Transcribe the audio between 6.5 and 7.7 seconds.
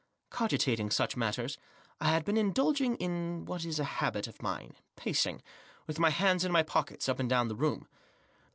my pockets, up and down the